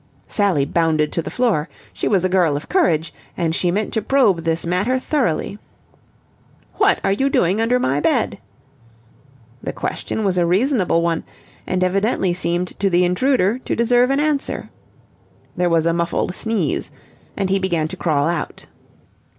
[0.27, 1.69] Sally bounded to the floor.
[1.93, 5.59] She was a girl of courage, and she meant to probe this matter thoroughly.
[6.77, 8.39] "What are you doing under my bed?"
[9.61, 11.23] The question was a reasonable one,
[11.67, 14.71] and evidently seemed to the intruder to deserve an answer.
[15.55, 16.89] There was a muffled sneeze,
[17.37, 18.65] and he began to crawl out.